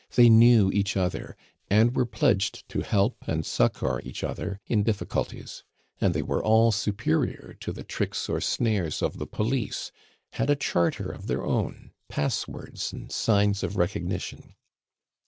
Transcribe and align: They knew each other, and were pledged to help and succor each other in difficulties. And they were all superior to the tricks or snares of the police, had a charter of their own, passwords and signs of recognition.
They 0.15 0.29
knew 0.29 0.71
each 0.71 0.97
other, 0.97 1.37
and 1.69 1.95
were 1.95 2.07
pledged 2.07 2.67
to 2.69 2.81
help 2.81 3.17
and 3.27 3.45
succor 3.45 4.01
each 4.03 4.23
other 4.23 4.59
in 4.65 4.81
difficulties. 4.81 5.63
And 5.99 6.15
they 6.15 6.23
were 6.23 6.43
all 6.43 6.71
superior 6.71 7.55
to 7.59 7.71
the 7.71 7.83
tricks 7.83 8.27
or 8.27 8.41
snares 8.41 9.03
of 9.03 9.19
the 9.19 9.27
police, 9.27 9.91
had 10.31 10.49
a 10.49 10.55
charter 10.55 11.11
of 11.11 11.27
their 11.27 11.45
own, 11.45 11.91
passwords 12.09 12.91
and 12.91 13.11
signs 13.11 13.61
of 13.61 13.77
recognition. 13.77 14.55